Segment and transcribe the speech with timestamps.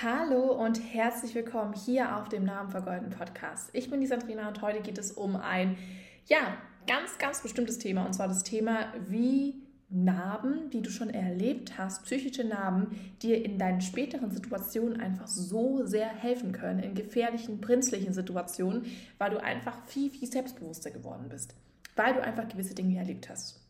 [0.00, 3.70] Hallo und herzlich willkommen hier auf dem Namen vergolden Podcast.
[3.72, 5.76] Ich bin die Sandrina und heute geht es um ein,
[6.26, 11.78] ja, ganz, ganz bestimmtes Thema und zwar das Thema, wie Narben, die du schon erlebt
[11.78, 17.60] hast, psychische Narben, dir in deinen späteren Situationen einfach so sehr helfen können, in gefährlichen,
[17.60, 18.86] prinzlichen Situationen,
[19.18, 21.56] weil du einfach viel, viel selbstbewusster geworden bist,
[21.96, 23.67] weil du einfach gewisse Dinge erlebt hast.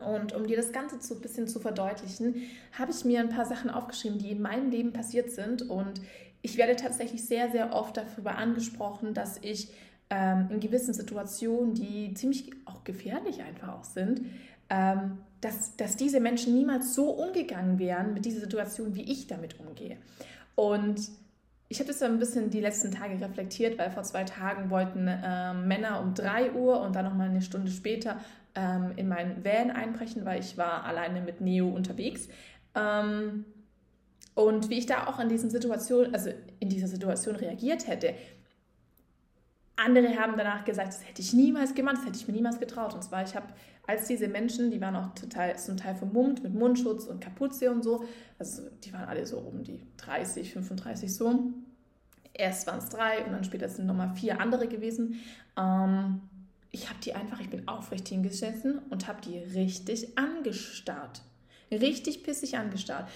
[0.00, 2.42] Und um dir das Ganze so ein bisschen zu verdeutlichen,
[2.78, 5.68] habe ich mir ein paar Sachen aufgeschrieben, die in meinem Leben passiert sind.
[5.68, 6.00] Und
[6.42, 9.68] ich werde tatsächlich sehr, sehr oft darüber angesprochen, dass ich
[10.10, 14.22] ähm, in gewissen Situationen, die ziemlich auch gefährlich einfach auch sind,
[14.68, 19.58] ähm, dass, dass diese Menschen niemals so umgegangen wären mit dieser Situation, wie ich damit
[19.60, 19.96] umgehe.
[20.54, 21.10] Und
[21.68, 25.06] ich habe das so ein bisschen die letzten Tage reflektiert, weil vor zwei Tagen wollten
[25.06, 28.18] äh, Männer um 3 Uhr und dann nochmal eine Stunde später
[28.54, 32.28] ähm, in meinen Van einbrechen, weil ich war alleine mit Neo unterwegs.
[32.74, 33.44] Ähm,
[34.34, 38.14] und wie ich da auch in diesen Situationen, also in dieser Situation reagiert hätte.
[39.76, 42.94] Andere haben danach gesagt, das hätte ich niemals gemacht, das hätte ich mir niemals getraut.
[42.94, 43.46] Und zwar, ich habe,
[43.86, 47.82] als diese Menschen, die waren auch total, zum Teil vermummt mit Mundschutz und Kapuze und
[47.82, 48.04] so,
[48.38, 51.52] also die waren alle so um die 30, 35 so.
[52.32, 55.20] Erst waren es drei und dann später sind nochmal vier andere gewesen.
[55.58, 56.20] Ähm,
[56.72, 61.22] ich habe die einfach, ich bin aufrecht hingesessen und habe die richtig angestarrt.
[61.70, 63.08] Richtig pissig angestarrt.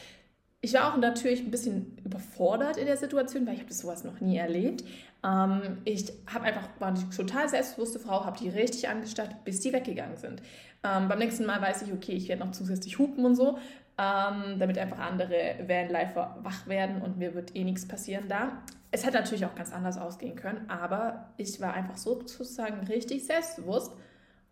[0.61, 4.21] Ich war auch natürlich ein bisschen überfordert in der Situation, weil ich habe sowas noch
[4.21, 4.83] nie erlebt.
[5.23, 9.73] Ähm, ich habe einfach, war eine total selbstbewusste Frau, habe die richtig angestarrt, bis die
[9.73, 10.41] weggegangen sind.
[10.83, 13.59] Ähm, beim nächsten Mal weiß ich, okay, ich werde noch zusätzlich hupen und so,
[13.97, 18.63] ähm, damit einfach andere Vanlifer wach werden und mir wird eh nichts passieren da.
[18.91, 23.93] Es hätte natürlich auch ganz anders ausgehen können, aber ich war einfach sozusagen richtig selbstbewusst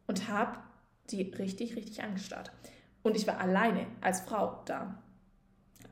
[0.06, 0.58] und habe
[1.10, 2.52] die richtig, richtig angestarrt.
[3.02, 4.94] Und ich war alleine als Frau da.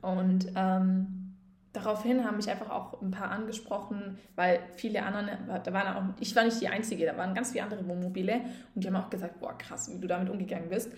[0.01, 1.35] Und ähm,
[1.73, 6.35] daraufhin haben mich einfach auch ein paar angesprochen, weil viele anderen, da waren auch, ich
[6.35, 8.41] war nicht die Einzige, da waren ganz viele andere Wohnmobile
[8.75, 10.91] und die haben auch gesagt, boah krass, wie du damit umgegangen bist.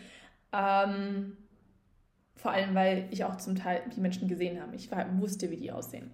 [0.51, 1.38] Ähm,
[2.35, 4.75] vor allem, weil ich auch zum Teil die Menschen gesehen habe.
[4.75, 4.89] Ich
[5.19, 6.11] wusste, wie die aussehen.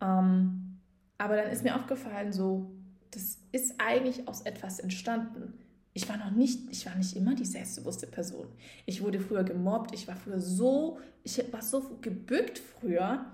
[0.00, 0.78] Ähm,
[1.18, 2.70] aber dann ist mir aufgefallen, so,
[3.10, 5.54] das ist eigentlich aus etwas entstanden.
[5.92, 8.48] Ich war noch nicht, ich war nicht immer die selbstbewusste Person.
[8.84, 13.24] Ich wurde früher gemobbt, ich war früher so, ich war so gebückt früher,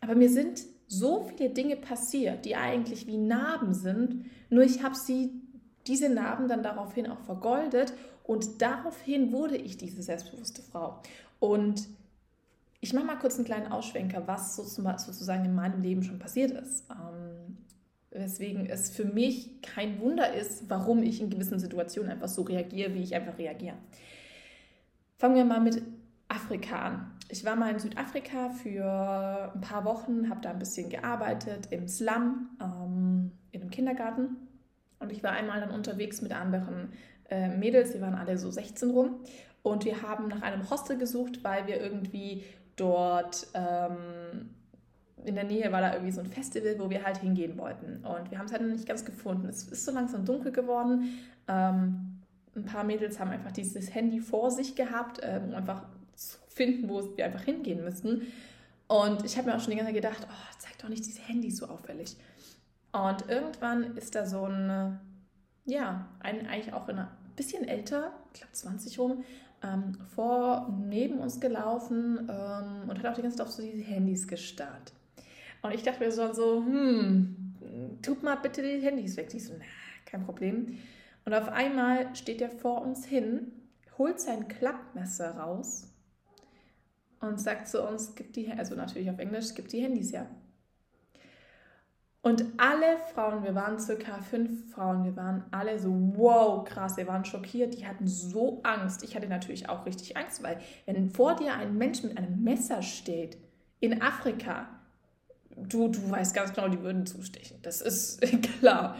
[0.00, 4.94] aber mir sind so viele Dinge passiert, die eigentlich wie Narben sind, nur ich habe
[4.94, 5.30] sie,
[5.86, 11.00] diese Narben dann daraufhin auch vergoldet und daraufhin wurde ich diese selbstbewusste Frau.
[11.38, 11.88] Und
[12.80, 16.84] ich mache mal kurz einen kleinen Ausschwenker, was sozusagen in meinem Leben schon passiert ist.
[16.90, 17.56] Ähm,
[18.10, 22.94] weswegen es für mich kein Wunder ist, warum ich in gewissen Situationen einfach so reagiere,
[22.94, 23.76] wie ich einfach reagiere.
[25.18, 25.82] Fangen wir mal mit
[26.28, 27.10] Afrika an.
[27.28, 31.88] Ich war mal in Südafrika für ein paar Wochen, habe da ein bisschen gearbeitet im
[31.88, 34.36] Slum, ähm, in einem Kindergarten.
[34.98, 36.92] Und ich war einmal dann unterwegs mit anderen
[37.30, 39.20] äh, Mädels, die waren alle so 16 rum.
[39.64, 42.44] Und wir haben nach einem Hostel gesucht, weil wir irgendwie
[42.76, 44.50] dort ähm,
[45.24, 48.04] in der Nähe war da irgendwie so ein Festival, wo wir halt hingehen wollten.
[48.04, 49.48] Und wir haben es halt noch nicht ganz gefunden.
[49.48, 51.18] Es ist so langsam dunkel geworden.
[51.48, 52.20] Ähm,
[52.54, 55.82] ein paar Mädels haben einfach dieses Handy vor sich gehabt, äh, um einfach
[56.14, 58.26] zu finden, wo wir einfach hingehen müssten.
[58.86, 61.22] Und ich habe mir auch schon die ganze Zeit gedacht, oh, zeig doch nicht diese
[61.22, 62.18] Handys so auffällig.
[62.92, 65.00] Und irgendwann ist da so ein,
[65.64, 69.24] ja, ein, eigentlich auch ein bisschen älter, ich glaube 20 rum,
[69.64, 73.82] ähm, vor neben uns gelaufen ähm, und hat auch die ganze Zeit auf so diese
[73.82, 74.92] Handys gestarrt.
[75.62, 77.54] Und ich dachte mir so, so hm,
[78.02, 79.30] tut mal bitte die Handys weg.
[79.30, 79.64] Die so, na,
[80.04, 80.78] kein Problem.
[81.24, 83.52] Und auf einmal steht er vor uns hin,
[83.96, 85.90] holt sein Klappmesser raus
[87.20, 90.26] und sagt zu uns, gibt die, also natürlich auf Englisch, gibt die Handys her.
[92.24, 97.06] Und alle Frauen, wir waren circa fünf Frauen, wir waren alle so, wow, krass, wir
[97.06, 99.04] waren schockiert, die hatten so Angst.
[99.04, 102.80] Ich hatte natürlich auch richtig Angst, weil wenn vor dir ein Mensch mit einem Messer
[102.80, 103.36] steht,
[103.78, 104.70] in Afrika,
[105.54, 107.58] du, du weißt ganz genau, die würden zustechen.
[107.60, 108.22] Das ist
[108.58, 108.96] klar.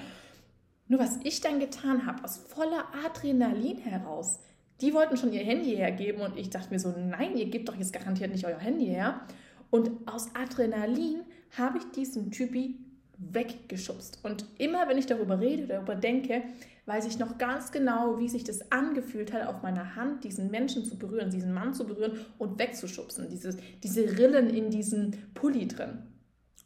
[0.88, 4.40] Nur was ich dann getan habe, aus voller Adrenalin heraus,
[4.82, 7.76] die wollten schon ihr Handy hergeben und ich dachte mir so, nein, ihr gebt doch
[7.76, 9.22] jetzt garantiert nicht euer Handy her.
[9.70, 11.22] Und aus Adrenalin
[11.56, 12.83] habe ich diesen Typi
[13.19, 14.19] weggeschubst.
[14.22, 16.43] Und immer, wenn ich darüber rede, darüber denke,
[16.87, 20.84] weiß ich noch ganz genau, wie sich das angefühlt hat, auf meiner Hand diesen Menschen
[20.84, 23.28] zu berühren, diesen Mann zu berühren und wegzuschubsen.
[23.31, 25.99] Dieses, diese Rillen in diesem Pulli drin.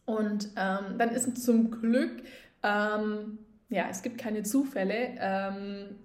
[0.07, 2.23] Und ähm, dann ist zum Glück,
[2.63, 5.97] ähm, ja, es gibt keine Zufälle, ähm,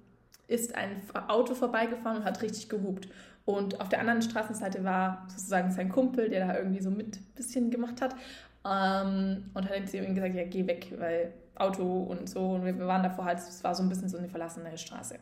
[0.48, 3.08] ist ein Auto vorbeigefahren und hat richtig gehupt.
[3.46, 7.34] Und auf der anderen Straßenseite war sozusagen sein Kumpel, der da irgendwie so mit ein
[7.36, 8.16] bisschen gemacht hat.
[8.66, 12.52] Ähm, und hat zu ihm gesagt, ja, geh weg, weil Auto und so.
[12.52, 15.20] Und wir, wir waren davor halt, es war so ein bisschen so eine verlassene Straße.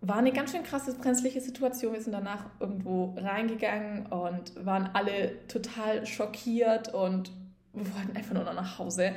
[0.00, 1.92] War eine ganz schön krasse, brenzliche Situation.
[1.92, 7.32] Wir sind danach irgendwo reingegangen und waren alle total schockiert und
[7.72, 9.12] wir wollten einfach nur noch nach Hause.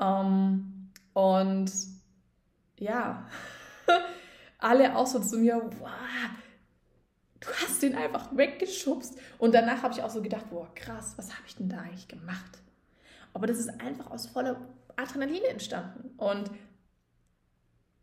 [0.00, 1.70] Ähm, und
[2.78, 3.26] ja,
[4.58, 5.90] alle auch so zu mir, wow,
[7.42, 9.18] du hast den einfach weggeschubst.
[9.38, 12.08] Und danach habe ich auch so gedacht, boah, krass, was habe ich denn da eigentlich
[12.08, 12.62] gemacht?
[13.34, 14.56] Aber das ist einfach aus voller
[14.96, 16.10] Adrenalin entstanden.
[16.16, 16.50] Und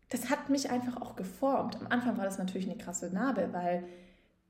[0.09, 1.77] das hat mich einfach auch geformt.
[1.80, 3.83] Am Anfang war das natürlich eine krasse Narbe, weil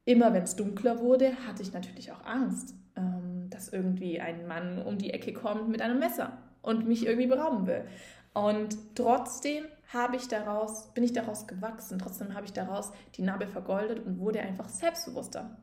[0.05, 4.81] immer wenn es dunkler wurde, hatte ich natürlich auch Angst, ähm, dass irgendwie ein Mann
[4.81, 7.85] um die Ecke kommt mit einem Messer und mich irgendwie berauben will.
[8.33, 11.99] Und trotzdem habe ich daraus, bin ich daraus gewachsen.
[11.99, 15.57] Trotzdem habe ich daraus die Narbe vergoldet und wurde einfach selbstbewusster.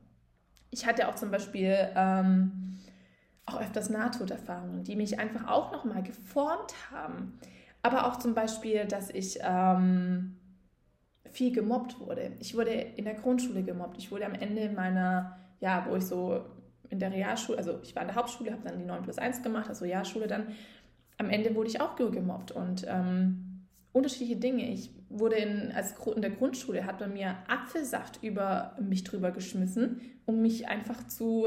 [0.71, 2.79] Ich hatte auch zum Beispiel ähm,
[3.47, 7.39] auch öfters Nahtoderfahrungen, die mich einfach auch nochmal geformt haben.
[7.83, 10.37] Aber auch zum Beispiel, dass ich ähm,
[11.31, 12.33] viel gemobbt wurde.
[12.41, 13.97] Ich wurde in der Grundschule gemobbt.
[13.99, 16.45] Ich wurde am Ende meiner, ja, wo ich so
[16.91, 19.43] in der Realschule, also ich war in der Hauptschule, habe dann die 9 plus 1
[19.45, 20.49] gemacht, also Realschule dann.
[21.19, 23.56] Am Ende wurde ich auch gemobbt und ähm,
[23.97, 24.71] unterschiedliche Dinge.
[24.71, 30.01] Ich wurde in, als, in der Grundschule, hat man mir Apfelsaft über mich drüber geschmissen,
[30.27, 31.47] um mich einfach zu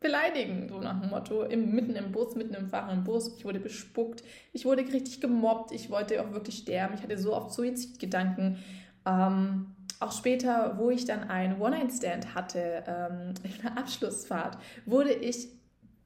[0.00, 3.36] beleidigen, so nach dem Motto, im, mitten im Bus, mitten im fahrenden Bus.
[3.36, 7.34] Ich wurde bespuckt, ich wurde richtig gemobbt, ich wollte auch wirklich sterben, ich hatte so
[7.34, 8.58] oft Suizidgedanken.
[9.06, 9.66] Ähm,
[9.98, 14.56] auch später, wo ich dann einen One-Night-Stand hatte, ähm, in einer Abschlussfahrt,
[14.86, 15.48] wurde ich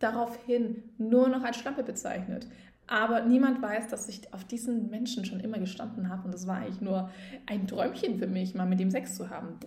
[0.01, 2.49] daraufhin nur noch als Schlampe bezeichnet.
[2.87, 6.25] Aber niemand weiß, dass ich auf diesen Menschen schon immer gestanden habe.
[6.25, 7.11] Und das war eigentlich nur
[7.47, 9.59] ein Träumchen für mich, mal mit dem Sex zu haben.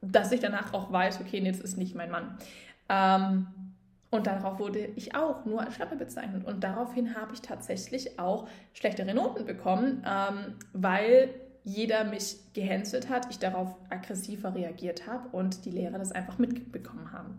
[0.00, 2.36] Dass ich danach auch weiß, okay, das ist nicht mein Mann.
[2.88, 3.46] Ähm,
[4.10, 6.44] und darauf wurde ich auch nur als Schlampe bezeichnet.
[6.44, 11.30] Und daraufhin habe ich tatsächlich auch schlechtere Noten bekommen, ähm, weil
[11.64, 17.10] jeder mich gehänselt hat, ich darauf aggressiver reagiert habe und die Lehrer das einfach mitbekommen
[17.10, 17.38] haben.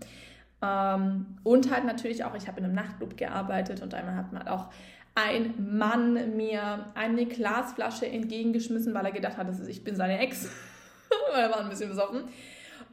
[0.62, 4.48] Ähm, und halt natürlich auch, ich habe in einem Nachtclub gearbeitet und einmal hat mal
[4.48, 4.70] auch
[5.16, 10.50] ein Mann mir eine Glasflasche entgegengeschmissen, weil er gedacht hat, ich bin seine Ex.
[11.34, 12.26] er war ein bisschen besoffen.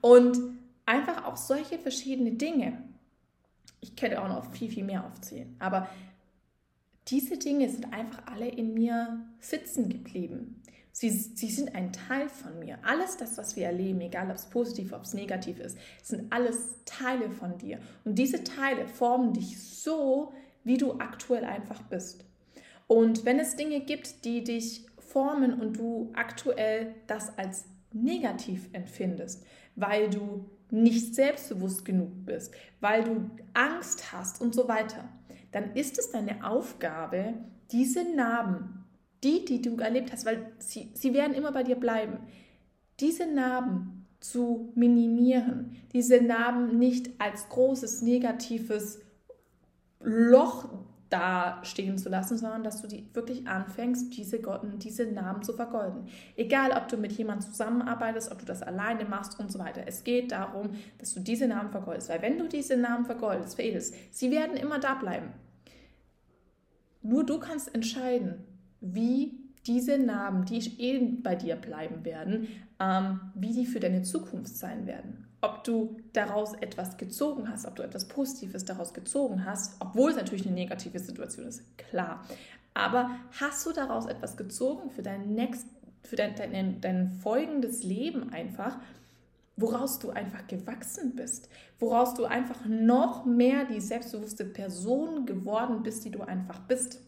[0.01, 0.39] Und
[0.87, 2.79] einfach auch solche verschiedene Dinge
[3.83, 5.55] ich könnte auch noch viel, viel mehr aufzählen.
[5.59, 5.89] Aber
[7.09, 10.63] diese Dinge sind einfach alle in mir sitzen geblieben.
[10.93, 12.79] Sie, sie sind ein Teil von mir.
[12.85, 16.85] Alles das, was wir erleben, egal ob es positiv, ob es negativ ist, sind alles
[16.85, 17.81] Teile von dir.
[18.05, 20.33] Und diese Teile formen dich so,
[20.65, 22.25] wie du aktuell einfach bist.
[22.87, 29.45] Und wenn es Dinge gibt, die dich formen und du aktuell das als negativ empfindest,
[29.77, 35.09] weil du nicht selbstbewusst genug bist, weil du Angst hast und so weiter,
[35.53, 37.35] dann ist es deine Aufgabe,
[37.71, 38.85] diese Narben,
[39.23, 42.19] die, die du erlebt hast, weil sie, sie werden immer bei dir bleiben,
[43.01, 49.01] diese Narben zu minimieren, diese Narben nicht als großes negatives
[50.03, 50.69] Loch
[51.13, 55.53] da stehen zu lassen, sondern dass du die wirklich anfängst, diese, Gotten, diese Namen zu
[55.53, 56.07] vergolden.
[56.37, 59.83] Egal, ob du mit jemandem zusammenarbeitest, ob du das alleine machst und so weiter.
[59.87, 62.09] Es geht darum, dass du diese Namen vergoldest.
[62.09, 65.29] Weil wenn du diese Namen vergoldest, veredelst, sie werden immer da bleiben.
[67.03, 68.45] Nur du kannst entscheiden,
[68.81, 72.49] wie diese Namen, die eh bei dir bleiben werden,
[72.81, 77.77] ähm, wie die für deine Zukunft sein werden ob du daraus etwas gezogen hast, ob
[77.77, 82.25] du etwas Positives daraus gezogen hast, obwohl es natürlich eine negative Situation ist, klar.
[82.75, 85.67] Aber hast du daraus etwas gezogen für dein next,
[86.05, 88.79] für dein, dein, dein folgendes Leben einfach,
[89.57, 96.05] woraus du einfach gewachsen bist, woraus du einfach noch mehr die selbstbewusste Person geworden bist,
[96.05, 97.01] die du einfach bist.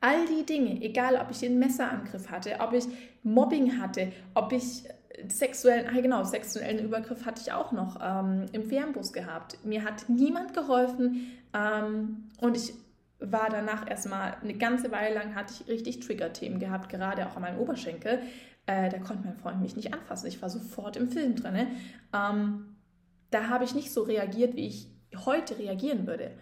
[0.00, 2.86] All die Dinge, egal ob ich den Messerangriff hatte, ob ich
[3.22, 4.84] Mobbing hatte, ob ich
[5.28, 9.64] sexuellen, ah genau, sexuellen Übergriff hatte ich auch noch ähm, im Fernbus gehabt.
[9.64, 12.74] Mir hat niemand geholfen ähm, und ich
[13.18, 17.42] war danach erstmal eine ganze Weile lang hatte ich richtig Trigger-Themen gehabt, gerade auch an
[17.42, 18.20] meinem Oberschenkel.
[18.66, 20.26] Äh, da konnte mein Freund mich nicht anfassen.
[20.26, 21.68] Ich war sofort im Film drin.
[22.12, 22.76] Ähm,
[23.30, 24.88] da habe ich nicht so reagiert, wie ich
[25.24, 26.32] heute reagieren würde.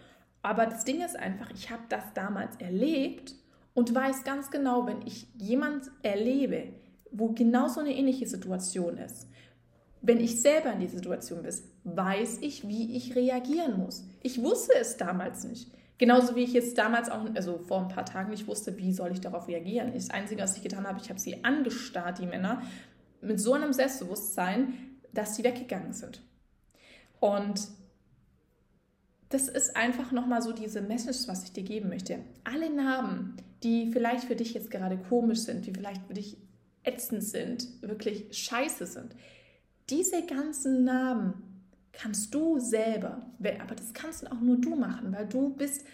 [0.43, 3.35] Aber das Ding ist einfach, ich habe das damals erlebt
[3.73, 6.69] und weiß ganz genau, wenn ich jemand erlebe,
[7.15, 9.29] wo genau so eine ähnliche Situation ist.
[10.03, 11.55] Wenn ich selber in dieser Situation bin,
[11.85, 14.05] weiß ich, wie ich reagieren muss.
[14.23, 15.71] Ich wusste es damals nicht.
[15.97, 19.13] Genauso wie ich jetzt damals auch, also vor ein paar Tagen nicht wusste, wie soll
[19.13, 19.93] ich darauf reagieren.
[19.95, 22.63] Das Einzige, was ich getan habe, ich habe sie angestarrt, die Männer,
[23.21, 24.75] mit so einem Selbstbewusstsein,
[25.13, 26.21] dass sie weggegangen sind.
[27.21, 27.69] Und
[29.31, 32.19] das ist einfach nochmal so diese Message, was ich dir geben möchte.
[32.43, 36.37] Alle Narben, die vielleicht für dich jetzt gerade komisch sind, die vielleicht für dich
[36.85, 39.15] ätzend sind, wirklich scheiße sind,
[39.91, 41.35] diese ganzen Narben
[41.93, 45.85] kannst du selber, aber das kannst auch nur du machen, weil du bist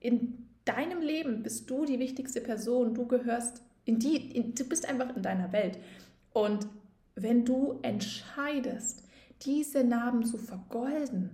[0.00, 4.88] in deinem Leben, bist du die wichtigste Person, du gehörst in die, in, du bist
[4.88, 5.78] einfach in deiner Welt.
[6.32, 6.66] Und
[7.14, 9.04] wenn du entscheidest,
[9.42, 11.30] diese Narben zu vergolden,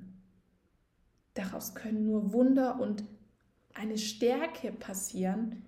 [1.34, 3.04] daraus können nur Wunder und
[3.74, 5.62] eine Stärke passieren,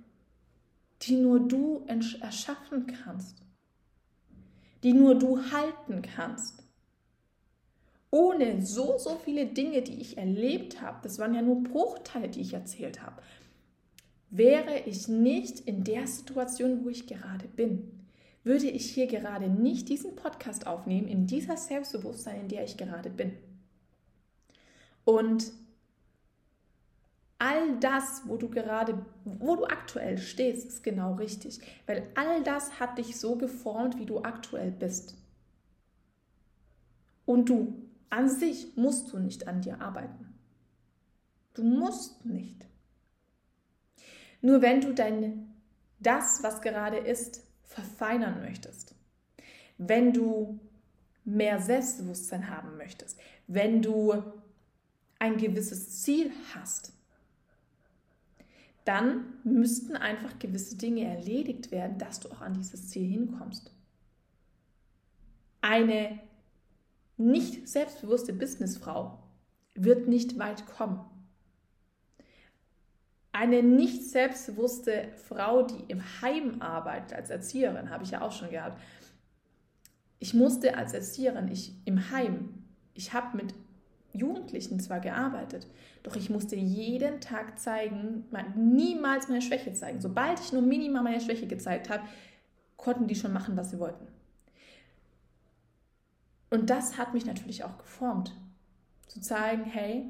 [1.03, 3.37] die nur du erschaffen kannst,
[4.83, 6.63] die nur du halten kannst.
[8.11, 12.41] Ohne so, so viele Dinge, die ich erlebt habe, das waren ja nur Bruchteile, die
[12.41, 13.23] ich erzählt habe,
[14.31, 18.07] wäre ich nicht in der Situation, wo ich gerade bin.
[18.43, 23.11] Würde ich hier gerade nicht diesen Podcast aufnehmen, in dieser Selbstbewusstsein, in der ich gerade
[23.11, 23.33] bin.
[25.05, 25.53] Und
[27.41, 31.61] all das, wo du gerade, wo du aktuell stehst, ist genau richtig.
[31.87, 35.17] Weil all das hat dich so geformt, wie du aktuell bist.
[37.25, 40.35] Und du an sich musst du nicht an dir arbeiten.
[41.55, 42.67] Du musst nicht.
[44.43, 45.55] Nur wenn du dein,
[45.99, 48.95] das, was gerade ist, verfeinern möchtest,
[49.79, 50.61] wenn du
[51.25, 54.15] mehr Selbstbewusstsein haben möchtest, wenn du
[55.19, 56.93] ein gewisses Ziel hast,
[58.85, 63.73] dann müssten einfach gewisse Dinge erledigt werden, dass du auch an dieses Ziel hinkommst.
[65.61, 66.19] Eine
[67.17, 69.23] nicht selbstbewusste Businessfrau
[69.75, 71.01] wird nicht weit kommen.
[73.33, 78.51] Eine nicht selbstbewusste Frau, die im Heim arbeitet als Erzieherin, habe ich ja auch schon
[78.51, 78.81] gehabt.
[80.19, 83.55] Ich musste als Erzieherin, ich im Heim, ich habe mit
[84.13, 85.67] Jugendlichen zwar gearbeitet,
[86.03, 88.25] doch ich musste jeden Tag zeigen,
[88.57, 90.01] niemals meine Schwäche zeigen.
[90.01, 92.03] Sobald ich nur minimal meine Schwäche gezeigt habe,
[92.77, 94.07] konnten die schon machen, was sie wollten.
[96.51, 98.35] Und das hat mich natürlich auch geformt.
[99.07, 100.07] Zu zeigen, hey,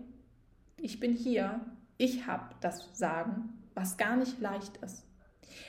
[0.79, 1.61] ich bin hier,
[1.99, 5.05] ich habe das Sagen, was gar nicht leicht ist.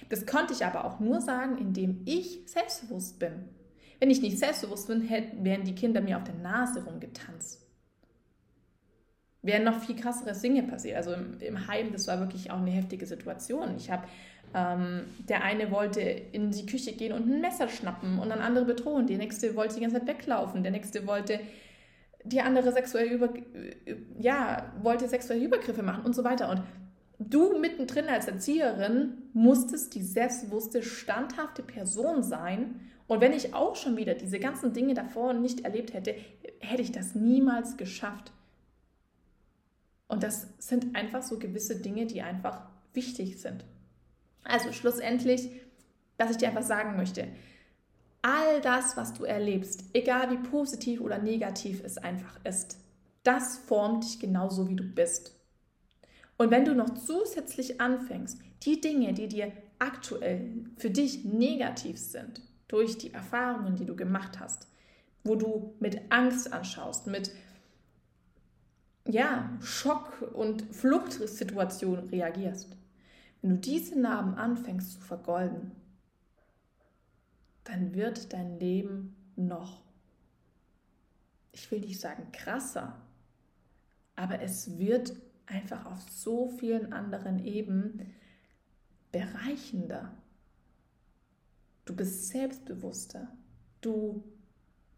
[0.10, 3.50] Das konnte ich aber auch nur sagen, indem ich selbstbewusst bin.
[4.00, 7.66] Wenn ich nicht selbstbewusst bin, wären die Kinder mir auf der Nase rumgetanzt.
[9.42, 10.98] Wären noch viel krassere Dinge passiert.
[10.98, 13.76] Also im, im Heim, das war wirklich auch eine heftige Situation.
[13.78, 14.04] Ich habe
[14.54, 18.66] ähm, der eine wollte in die Küche gehen und ein Messer schnappen und dann andere
[18.66, 19.08] bedrohen.
[19.08, 20.64] Der nächste wollte die ganze Zeit weglaufen.
[20.64, 21.40] Der nächste wollte
[22.24, 23.30] die andere sexuell über,
[24.20, 26.50] ja, wollte sexuelle Übergriffe machen und so weiter.
[26.50, 26.62] Und
[27.20, 32.82] du mittendrin als Erzieherin musstest die selbstbewusste, standhafte Person sein.
[33.08, 36.16] Und wenn ich auch schon wieder diese ganzen Dinge davor nicht erlebt hätte,
[36.60, 38.34] hätte ich das niemals geschafft.
[40.12, 43.64] Und das sind einfach so gewisse Dinge, die einfach wichtig sind.
[44.44, 45.50] Also schlussendlich,
[46.18, 47.30] dass ich dir einfach sagen möchte,
[48.22, 52.78] all das, was du erlebst, egal wie positiv oder negativ es einfach ist,
[53.24, 55.34] das formt dich genauso, wie du bist.
[56.38, 62.42] Und wenn du noch zusätzlich anfängst, die Dinge, die dir aktuell für dich negativ sind,
[62.68, 64.68] durch die Erfahrungen, die du gemacht hast,
[65.24, 67.32] wo du mit Angst anschaust, mit
[69.08, 72.78] ja, Schock und Fluchtsituationen reagierst,
[73.42, 75.72] wenn du diese Narben anfängst zu vergolden,
[77.64, 79.82] dann wird dein Leben noch,
[81.52, 83.02] ich will nicht sagen krasser,
[84.16, 85.16] aber es wird
[85.46, 88.14] einfach auf so vielen anderen Ebenen
[89.12, 90.16] bereichender.
[91.86, 93.28] Du bist selbstbewusster,
[93.82, 94.24] du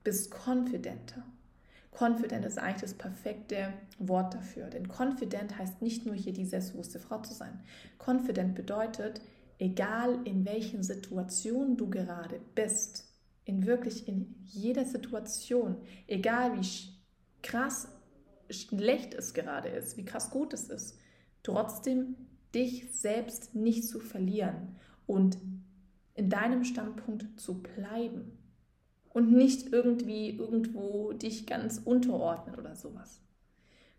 [0.03, 1.25] bist konfidenter.
[1.97, 4.67] Confident ist eigentlich das perfekte Wort dafür.
[4.67, 7.61] Denn confident heißt nicht nur hier die selbstbewusste Frau zu sein.
[7.99, 9.21] Confident bedeutet,
[9.59, 13.05] egal in welchen Situationen du gerade bist,
[13.45, 16.67] in wirklich in jeder Situation, egal wie
[17.41, 17.89] krass
[18.49, 20.97] schlecht es gerade ist, wie krass gut es ist,
[21.43, 22.15] trotzdem
[22.55, 25.37] dich selbst nicht zu verlieren und
[26.15, 28.37] in deinem Standpunkt zu bleiben
[29.13, 33.21] und nicht irgendwie irgendwo dich ganz unterordnen oder sowas.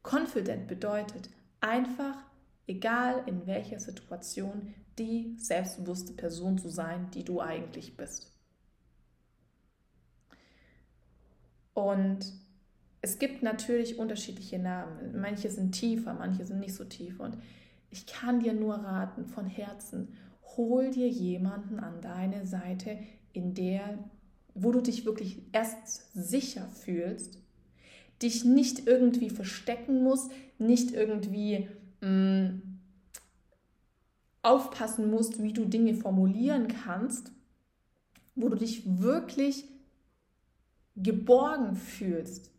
[0.02, 1.30] Confident bedeutet
[1.61, 2.16] einfach,
[2.66, 8.33] egal in welcher Situation, die selbstbewusste Person zu sein, die du eigentlich bist.
[11.73, 12.33] Und
[13.00, 15.21] es gibt natürlich unterschiedliche Namen.
[15.21, 17.21] Manche sind tiefer, manche sind nicht so tief.
[17.21, 17.37] Und
[17.90, 20.14] ich kann dir nur raten, von Herzen,
[20.56, 22.99] hol dir jemanden an deine Seite,
[23.33, 23.99] in der
[24.54, 27.38] wo du dich wirklich erst sicher fühlst,
[28.23, 31.68] dich nicht irgendwie verstecken musst, nicht irgendwie
[32.00, 32.62] mh, mm,
[34.42, 37.32] aufpassen musst, wie du Dinge formulieren kannst,
[38.34, 39.64] wo du dich wirklich
[40.96, 42.52] geborgen fühlst,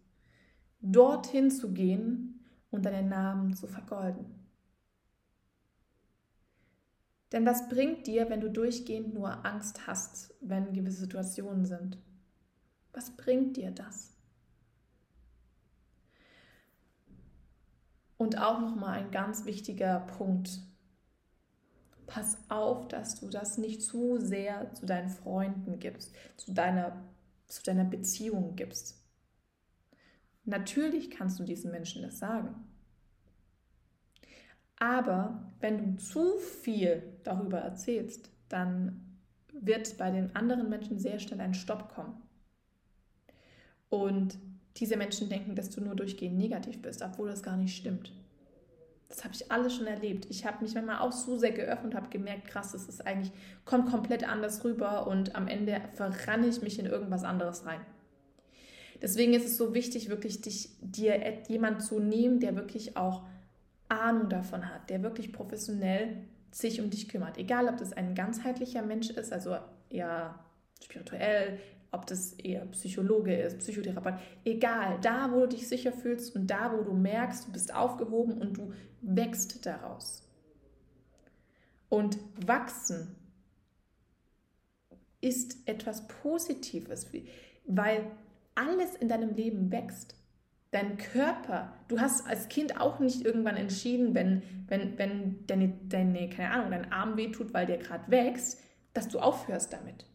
[0.81, 4.25] dorthin zu gehen und deinen Namen zu vergolden.
[7.35, 11.97] Denn was bringt dir, wenn du durchgehend nur Angst hast, wenn gewisse Situationen sind?
[12.93, 14.15] Was bringt dir das?
[18.15, 20.61] Und auch nochmal ein ganz wichtiger Punkt.
[22.07, 27.03] Pass auf, dass du das nicht zu sehr zu deinen Freunden gibst, zu deiner,
[27.47, 29.03] zu deiner Beziehung gibst.
[30.45, 32.65] Natürlich kannst du diesen Menschen das sagen.
[34.77, 39.01] Aber wenn du zu viel darüber erzählst, dann
[39.53, 42.21] wird bei den anderen Menschen sehr schnell ein Stopp kommen.
[43.89, 44.37] Und
[44.77, 48.11] diese Menschen denken, dass du nur durchgehend negativ bist, obwohl das gar nicht stimmt.
[49.07, 50.27] Das habe ich alles schon erlebt.
[50.29, 53.31] Ich habe mich manchmal auch so sehr geöffnet und habe gemerkt, krass, das ist eigentlich,
[53.63, 57.79] kommt komplett anders rüber und am Ende verranne ich mich in irgendwas anderes rein.
[59.01, 63.23] Deswegen ist es so wichtig, wirklich dich, dir jemand zu nehmen, der wirklich auch
[63.89, 67.37] Ahnung davon hat, der wirklich professionell sich um dich kümmert.
[67.37, 69.57] Egal, ob das ein ganzheitlicher Mensch ist, also
[69.89, 70.39] eher
[70.81, 71.59] spirituell,
[71.91, 76.73] ob das eher Psychologe ist, Psychotherapeut, egal, da, wo du dich sicher fühlst und da,
[76.73, 80.23] wo du merkst, du bist aufgehoben und du wächst daraus.
[81.89, 83.15] Und wachsen
[85.21, 87.07] ist etwas Positives,
[87.65, 88.11] weil
[88.53, 90.15] alles in deinem Leben wächst.
[90.71, 96.29] Dein Körper, du hast als Kind auch nicht irgendwann entschieden, wenn, wenn, wenn deine, deine,
[96.29, 98.61] keine Ahnung, dein Arm wehtut, weil der gerade wächst,
[98.93, 100.05] dass du aufhörst damit.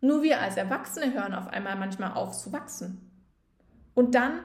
[0.00, 3.08] Nur wir als Erwachsene hören auf einmal manchmal auf zu wachsen.
[3.94, 4.40] Und dann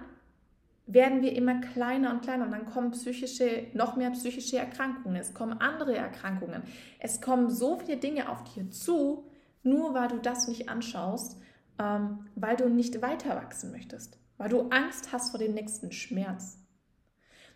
[0.88, 5.34] werden wir immer kleiner und kleiner und dann kommen psychische, noch mehr psychische Erkrankungen, es
[5.34, 6.64] kommen andere Erkrankungen,
[7.00, 9.30] es kommen so viele Dinge auf dir zu,
[9.63, 11.41] nur weil du das nicht anschaust,
[11.78, 16.60] ähm, weil du nicht weiter wachsen möchtest, weil du Angst hast vor dem nächsten Schmerz.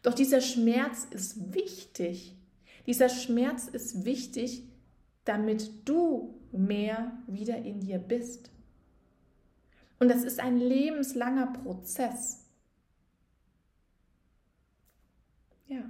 [0.02, 2.36] Doch dieser Schmerz ist wichtig.
[2.88, 4.63] Dieser Schmerz ist wichtig,
[5.26, 8.52] damit du mehr wieder in dir bist.
[10.00, 12.39] Und das ist ein lebenslanger Prozess.
[15.67, 15.84] Ja,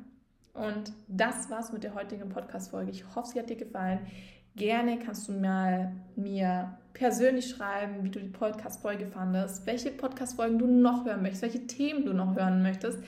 [0.53, 2.91] und das war's mit der heutigen Podcast-Folge.
[2.91, 4.05] Ich hoffe, sie hat dir gefallen.
[4.55, 10.67] Gerne kannst du mal mir persönlich schreiben, wie du die Podcast-Folge fandest, welche Podcast-Folgen du
[10.67, 12.99] noch hören möchtest, welche Themen du noch hören möchtest.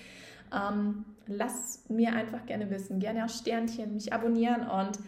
[0.53, 4.99] Ähm, lass mir einfach gerne wissen, gerne auch Sternchen, mich abonnieren und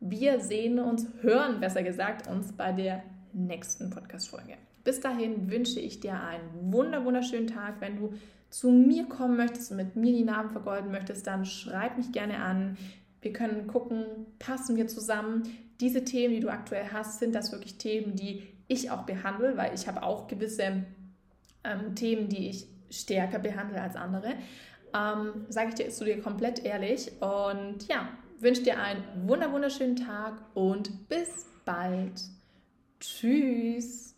[0.00, 3.02] wir sehen uns, hören besser gesagt, uns bei der
[3.32, 4.54] nächsten Podcast-Folge.
[4.84, 7.80] Bis dahin wünsche ich dir einen wunder wunderschönen Tag.
[7.80, 8.14] Wenn du
[8.50, 12.38] zu mir kommen möchtest und mit mir die Namen vergolden möchtest, dann schreib mich gerne
[12.38, 12.76] an.
[13.20, 14.04] Wir können gucken,
[14.40, 15.44] passen wir zusammen.
[15.82, 19.74] Diese Themen, die du aktuell hast, sind das wirklich Themen, die ich auch behandle, weil
[19.74, 20.84] ich habe auch gewisse
[21.64, 24.34] ähm, Themen, die ich stärker behandle als andere.
[24.94, 27.10] Ähm, Sage ich dir zu dir komplett ehrlich.
[27.20, 32.22] Und ja, wünsche dir einen wunderschönen Tag und bis bald.
[33.00, 34.11] Tschüss.